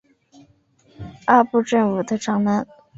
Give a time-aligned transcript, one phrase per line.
[1.27, 2.65] 阿部正武的长男。